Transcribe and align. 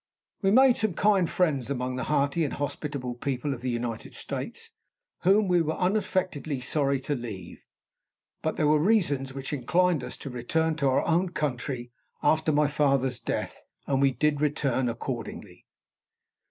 We 0.41 0.49
made 0.49 0.77
some 0.77 0.95
kind 0.95 1.29
friends 1.29 1.69
among 1.69 1.95
the 1.95 2.05
hearty 2.05 2.43
and 2.43 2.53
hospitable 2.53 3.13
people 3.13 3.53
of 3.53 3.61
the 3.61 3.69
United 3.69 4.15
States, 4.15 4.71
whom 5.19 5.47
we 5.47 5.61
were 5.61 5.75
unaffectedly 5.77 6.59
sorry 6.59 6.99
to 7.01 7.13
leave. 7.13 7.67
But 8.41 8.57
there 8.57 8.67
were 8.67 8.79
reasons 8.79 9.35
which 9.35 9.53
inclined 9.53 10.03
us 10.03 10.17
to 10.17 10.31
return 10.31 10.75
to 10.77 10.87
our 10.87 11.05
own 11.07 11.29
country 11.29 11.91
after 12.23 12.51
my 12.51 12.65
father's 12.67 13.19
death; 13.19 13.61
and 13.85 14.01
we 14.01 14.09
did 14.09 14.41
return 14.41 14.89
accordingly. 14.89 15.67